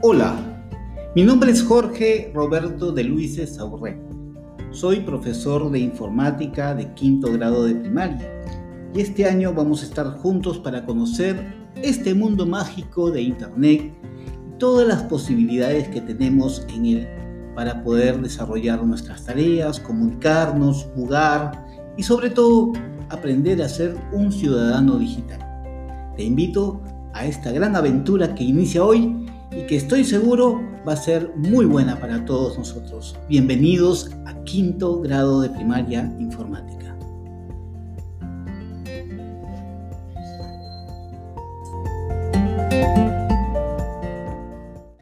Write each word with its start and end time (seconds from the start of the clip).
Hola, 0.00 0.36
mi 1.16 1.24
nombre 1.24 1.50
es 1.50 1.60
Jorge 1.60 2.30
Roberto 2.32 2.92
de 2.92 3.02
Luises 3.02 3.56
Saurré. 3.56 4.00
Soy 4.70 5.00
profesor 5.00 5.72
de 5.72 5.80
informática 5.80 6.72
de 6.72 6.94
quinto 6.94 7.32
grado 7.32 7.64
de 7.64 7.74
primaria 7.74 8.30
y 8.94 9.00
este 9.00 9.26
año 9.26 9.52
vamos 9.52 9.82
a 9.82 9.86
estar 9.86 10.06
juntos 10.18 10.60
para 10.60 10.86
conocer 10.86 11.52
este 11.82 12.14
mundo 12.14 12.46
mágico 12.46 13.10
de 13.10 13.22
Internet 13.22 13.92
y 14.22 14.58
todas 14.60 14.86
las 14.86 15.02
posibilidades 15.02 15.88
que 15.88 16.00
tenemos 16.00 16.64
en 16.72 16.86
él 16.86 17.08
para 17.56 17.82
poder 17.82 18.20
desarrollar 18.20 18.84
nuestras 18.84 19.24
tareas, 19.24 19.80
comunicarnos, 19.80 20.86
jugar 20.94 21.66
y 21.96 22.04
sobre 22.04 22.30
todo 22.30 22.72
aprender 23.08 23.60
a 23.62 23.68
ser 23.68 23.96
un 24.12 24.30
ciudadano 24.30 24.96
digital. 24.96 25.40
Te 26.16 26.22
invito 26.22 26.80
a 27.14 27.26
esta 27.26 27.50
gran 27.50 27.74
aventura 27.74 28.32
que 28.36 28.44
inicia 28.44 28.84
hoy 28.84 29.27
y 29.50 29.66
que 29.66 29.76
estoy 29.76 30.04
seguro 30.04 30.60
va 30.86 30.92
a 30.92 30.96
ser 30.96 31.32
muy 31.36 31.64
buena 31.64 31.98
para 31.98 32.24
todos 32.24 32.58
nosotros. 32.58 33.16
Bienvenidos 33.28 34.10
a 34.26 34.34
quinto 34.44 35.00
grado 35.00 35.40
de 35.40 35.50
primaria 35.50 36.12
informática. 36.18 36.78